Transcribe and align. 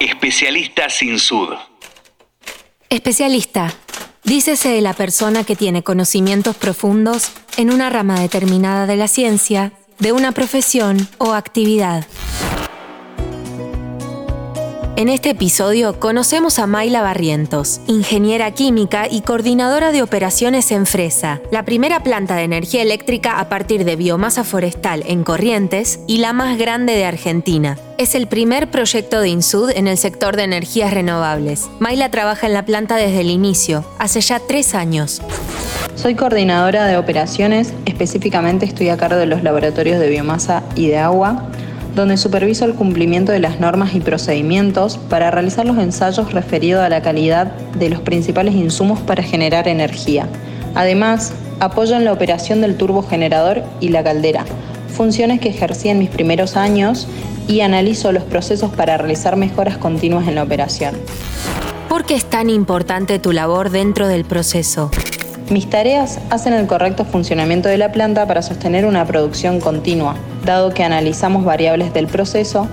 Especialista 0.00 0.90
sin 0.90 1.18
sud. 1.18 1.54
Especialista. 2.90 3.72
Dícese 4.24 4.68
de 4.68 4.82
la 4.82 4.92
persona 4.92 5.42
que 5.42 5.56
tiene 5.56 5.82
conocimientos 5.82 6.54
profundos 6.54 7.30
en 7.56 7.72
una 7.72 7.88
rama 7.88 8.20
determinada 8.20 8.86
de 8.86 8.96
la 8.96 9.08
ciencia, 9.08 9.72
de 9.98 10.12
una 10.12 10.32
profesión 10.32 11.08
o 11.16 11.32
actividad. 11.32 12.06
En 14.96 15.10
este 15.10 15.28
episodio 15.28 16.00
conocemos 16.00 16.58
a 16.58 16.66
Mayla 16.66 17.02
Barrientos, 17.02 17.82
ingeniera 17.86 18.50
química 18.52 19.06
y 19.10 19.20
coordinadora 19.20 19.92
de 19.92 20.02
operaciones 20.02 20.72
en 20.72 20.86
Fresa, 20.86 21.42
la 21.50 21.66
primera 21.66 22.02
planta 22.02 22.34
de 22.34 22.44
energía 22.44 22.80
eléctrica 22.80 23.38
a 23.38 23.50
partir 23.50 23.84
de 23.84 23.94
biomasa 23.96 24.42
forestal 24.42 25.02
en 25.06 25.22
Corrientes 25.22 26.00
y 26.06 26.16
la 26.16 26.32
más 26.32 26.56
grande 26.56 26.94
de 26.94 27.04
Argentina. 27.04 27.76
Es 27.98 28.14
el 28.14 28.26
primer 28.26 28.70
proyecto 28.70 29.20
de 29.20 29.28
INSUD 29.28 29.72
en 29.76 29.86
el 29.86 29.98
sector 29.98 30.34
de 30.34 30.44
energías 30.44 30.94
renovables. 30.94 31.68
Mayla 31.78 32.10
trabaja 32.10 32.46
en 32.46 32.54
la 32.54 32.64
planta 32.64 32.96
desde 32.96 33.20
el 33.20 33.28
inicio, 33.28 33.84
hace 33.98 34.22
ya 34.22 34.40
tres 34.40 34.74
años. 34.74 35.20
Soy 35.94 36.14
coordinadora 36.14 36.86
de 36.86 36.96
operaciones, 36.96 37.74
específicamente 37.84 38.64
estoy 38.64 38.88
a 38.88 38.96
cargo 38.96 39.18
de 39.18 39.26
los 39.26 39.42
laboratorios 39.42 40.00
de 40.00 40.08
biomasa 40.08 40.62
y 40.74 40.88
de 40.88 40.96
agua 40.96 41.50
donde 41.96 42.18
superviso 42.18 42.66
el 42.66 42.74
cumplimiento 42.74 43.32
de 43.32 43.40
las 43.40 43.58
normas 43.58 43.94
y 43.94 44.00
procedimientos 44.00 44.98
para 44.98 45.30
realizar 45.30 45.64
los 45.64 45.78
ensayos 45.78 46.34
referidos 46.34 46.84
a 46.84 46.90
la 46.90 47.00
calidad 47.00 47.46
de 47.78 47.88
los 47.88 48.00
principales 48.00 48.54
insumos 48.54 49.00
para 49.00 49.22
generar 49.22 49.66
energía. 49.66 50.28
Además, 50.74 51.32
apoyo 51.58 51.96
en 51.96 52.04
la 52.04 52.12
operación 52.12 52.60
del 52.60 52.76
turbogenerador 52.76 53.62
y 53.80 53.88
la 53.88 54.04
caldera, 54.04 54.44
funciones 54.94 55.40
que 55.40 55.48
ejercí 55.48 55.88
en 55.88 55.98
mis 55.98 56.10
primeros 56.10 56.54
años 56.54 57.08
y 57.48 57.62
analizo 57.62 58.12
los 58.12 58.24
procesos 58.24 58.70
para 58.72 58.98
realizar 58.98 59.36
mejoras 59.36 59.78
continuas 59.78 60.28
en 60.28 60.34
la 60.34 60.42
operación. 60.42 60.94
¿Por 61.88 62.04
qué 62.04 62.14
es 62.14 62.26
tan 62.26 62.50
importante 62.50 63.18
tu 63.18 63.32
labor 63.32 63.70
dentro 63.70 64.06
del 64.06 64.26
proceso? 64.26 64.90
Mis 65.50 65.70
tareas 65.70 66.18
hacen 66.30 66.54
el 66.54 66.66
correcto 66.66 67.04
funcionamiento 67.04 67.68
de 67.68 67.78
la 67.78 67.92
planta 67.92 68.26
para 68.26 68.42
sostener 68.42 68.84
una 68.84 69.06
producción 69.06 69.60
continua, 69.60 70.16
dado 70.44 70.74
que 70.74 70.82
analizamos 70.82 71.44
variables 71.44 71.94
del 71.94 72.08
proceso, 72.08 72.66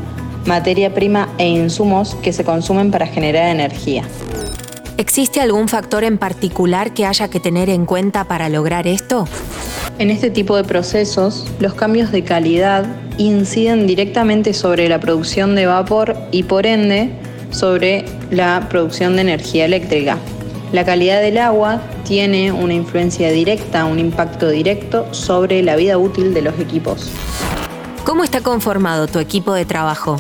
materia 0.47 0.91
prima 0.91 1.29
e 1.38 1.47
insumos 1.47 2.16
que 2.23 2.33
se 2.33 2.44
consumen 2.44 2.89
para 2.89 3.05
generar 3.05 3.49
energía. 3.49 4.03
¿Existe 4.97 5.39
algún 5.39 5.67
factor 5.67 6.03
en 6.03 6.17
particular 6.17 6.95
que 6.95 7.05
haya 7.05 7.27
que 7.27 7.39
tener 7.39 7.69
en 7.69 7.85
cuenta 7.85 8.23
para 8.23 8.49
lograr 8.49 8.88
esto? 8.88 9.27
En 9.99 10.09
este 10.09 10.31
tipo 10.31 10.57
de 10.57 10.63
procesos, 10.63 11.45
los 11.59 11.75
cambios 11.75 12.11
de 12.11 12.23
calidad 12.23 12.85
inciden 13.19 13.85
directamente 13.85 14.55
sobre 14.55 14.89
la 14.89 14.99
producción 14.99 15.53
de 15.53 15.67
vapor 15.67 16.17
y 16.31 16.41
por 16.41 16.66
ende 16.66 17.11
sobre 17.51 18.05
la 18.31 18.66
producción 18.67 19.16
de 19.16 19.21
energía 19.21 19.66
eléctrica. 19.66 20.17
La 20.73 20.83
calidad 20.83 21.21
del 21.21 21.38
agua 21.38 21.83
tiene 22.03 22.52
una 22.52 22.73
influencia 22.73 23.29
directa, 23.31 23.85
un 23.85 23.99
impacto 23.99 24.49
directo 24.49 25.13
sobre 25.13 25.61
la 25.61 25.75
vida 25.75 25.99
útil 25.99 26.33
de 26.33 26.41
los 26.41 26.59
equipos. 26.59 27.11
¿Cómo 28.03 28.23
está 28.23 28.41
conformado 28.41 29.05
tu 29.05 29.19
equipo 29.19 29.53
de 29.53 29.66
trabajo? 29.66 30.19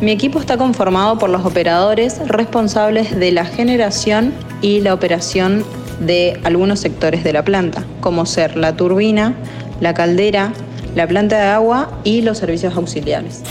Mi 0.00 0.12
equipo 0.12 0.38
está 0.38 0.56
conformado 0.56 1.18
por 1.18 1.30
los 1.30 1.44
operadores 1.44 2.20
responsables 2.28 3.18
de 3.18 3.32
la 3.32 3.44
generación 3.44 4.32
y 4.60 4.78
la 4.82 4.94
operación 4.94 5.64
de 5.98 6.40
algunos 6.44 6.78
sectores 6.78 7.24
de 7.24 7.32
la 7.32 7.44
planta, 7.44 7.82
como 8.00 8.24
ser 8.24 8.56
la 8.56 8.76
turbina, 8.76 9.34
la 9.80 9.94
caldera, 9.94 10.52
la 10.94 11.08
planta 11.08 11.38
de 11.38 11.48
agua 11.48 11.90
y 12.04 12.22
los 12.22 12.38
servicios 12.38 12.76
auxiliares. 12.76 13.42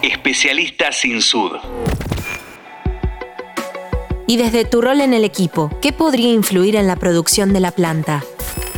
Especialista 0.00 0.92
sin 0.92 1.20
sud. 1.20 1.56
Y 4.32 4.38
desde 4.38 4.64
tu 4.64 4.80
rol 4.80 5.02
en 5.02 5.12
el 5.12 5.24
equipo, 5.24 5.68
¿qué 5.82 5.92
podría 5.92 6.32
influir 6.32 6.74
en 6.76 6.86
la 6.86 6.96
producción 6.96 7.52
de 7.52 7.60
la 7.60 7.70
planta? 7.70 8.24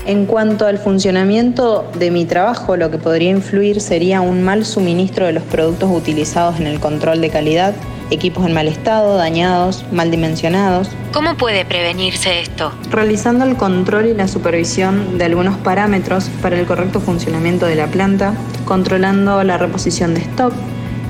En 0.04 0.26
cuanto 0.26 0.66
al 0.66 0.78
funcionamiento 0.78 1.88
de 1.96 2.10
mi 2.10 2.24
trabajo, 2.24 2.76
lo 2.76 2.90
que 2.90 2.98
podría 2.98 3.30
influir 3.30 3.80
sería 3.80 4.20
un 4.20 4.42
mal 4.42 4.66
suministro 4.66 5.26
de 5.26 5.32
los 5.32 5.44
productos 5.44 5.92
utilizados 5.92 6.58
en 6.58 6.66
el 6.66 6.80
control 6.80 7.20
de 7.20 7.30
calidad, 7.30 7.72
equipos 8.10 8.44
en 8.44 8.52
mal 8.52 8.66
estado, 8.66 9.16
dañados, 9.16 9.84
mal 9.92 10.10
dimensionados. 10.10 10.88
¿Cómo 11.12 11.36
puede 11.36 11.64
prevenirse 11.64 12.40
esto? 12.40 12.72
Realizando 12.90 13.44
el 13.44 13.54
control 13.54 14.06
y 14.06 14.14
la 14.14 14.26
supervisión 14.26 15.18
de 15.18 15.24
algunos 15.26 15.56
parámetros 15.58 16.30
para 16.42 16.58
el 16.58 16.66
correcto 16.66 16.98
funcionamiento 16.98 17.66
de 17.66 17.76
la 17.76 17.86
planta, 17.86 18.34
controlando 18.64 19.44
la 19.44 19.56
reposición 19.56 20.14
de 20.14 20.20
stock 20.22 20.52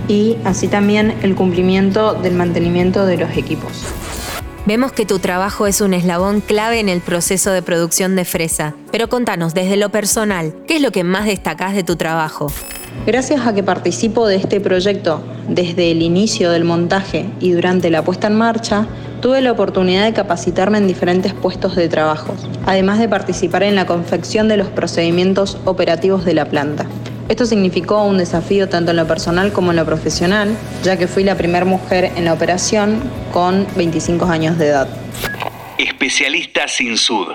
y 0.07 0.37
así 0.45 0.69
también 0.69 1.15
el 1.23 1.35
cumplimiento 1.35 2.13
del 2.13 2.35
mantenimiento 2.35 3.07
de 3.07 3.17
los 3.17 3.35
equipos. 3.39 3.87
Vemos 4.67 4.93
que 4.93 5.05
tu 5.05 5.19
trabajo 5.19 5.67
es 5.67 5.83
un 5.83 5.93
eslabón 5.93 6.41
clave 6.41 6.81
en 6.81 6.89
el 6.89 7.03
proceso 7.03 7.51
de 7.51 7.61
producción 7.61 8.17
de 8.17 8.25
fresa, 8.25 8.75
pero 8.91 9.11
contanos 9.11 9.53
desde 9.53 9.77
lo 9.77 9.91
personal, 9.91 10.55
¿qué 10.67 10.77
es 10.77 10.81
lo 10.81 10.91
que 10.91 11.05
más 11.05 11.27
destacás 11.27 11.75
de 11.75 11.83
tu 11.83 11.97
trabajo? 11.97 12.51
Gracias 13.05 13.47
a 13.47 13.53
que 13.53 13.63
participo 13.63 14.27
de 14.27 14.37
este 14.37 14.63
proyecto 14.63 15.23
desde 15.51 15.91
el 15.91 16.01
inicio 16.01 16.51
del 16.51 16.65
montaje 16.65 17.27
y 17.41 17.51
durante 17.53 17.91
la 17.91 18.03
puesta 18.05 18.29
en 18.29 18.39
marcha, 18.39 18.87
tuve 19.21 19.43
la 19.43 19.53
oportunidad 19.53 20.07
de 20.07 20.15
capacitarme 20.15 20.79
en 20.79 20.87
diferentes 20.87 21.35
puestos 21.35 21.77
de 21.77 21.91
trabajo, 21.91 22.35
además 22.65 22.99
de 22.99 23.09
participar 23.11 23.65
en 23.65 23.75
la 23.75 23.85
confección 23.85 24.49
de 24.49 24.57
los 24.57 24.69
procedimientos 24.69 25.59
operativos 25.67 26.25
de 26.25 26.33
la 26.33 26.47
planta. 26.47 26.87
Esto 27.35 27.47
significó 27.47 28.05
un 28.05 28.19
desafío 28.19 28.69
tanto 28.69 28.93
en 28.93 28.97
lo 28.97 29.09
personal 29.09 29.53
como 29.53 29.73
en 29.73 29.77
lo 29.77 29.85
profesional, 29.85 30.57
ya 30.85 30.97
que 30.97 31.09
fui 31.09 31.25
la 31.25 31.37
primera 31.37 31.65
mujer 31.65 32.13
en 32.15 32.27
la 32.27 32.33
operación 32.33 33.03
con 33.33 33.67
25 33.75 34.25
años 34.27 34.57
de 34.57 34.69
edad. 34.69 34.89
Especialista 35.77 36.69
sin 36.69 36.97
sud. 36.97 37.27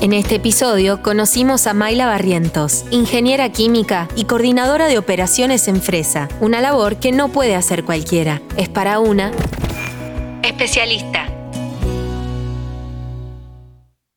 En 0.00 0.12
este 0.12 0.36
episodio 0.36 1.02
conocimos 1.02 1.66
a 1.66 1.74
Mayla 1.74 2.06
Barrientos, 2.06 2.84
ingeniera 2.92 3.50
química 3.50 4.06
y 4.14 4.26
coordinadora 4.26 4.86
de 4.86 4.96
operaciones 4.96 5.66
en 5.66 5.82
Fresa, 5.82 6.28
una 6.40 6.60
labor 6.60 7.00
que 7.00 7.10
no 7.10 7.30
puede 7.30 7.56
hacer 7.56 7.82
cualquiera. 7.82 8.40
Es 8.56 8.68
para 8.68 9.00
una 9.00 9.32
especialista. 10.44 11.33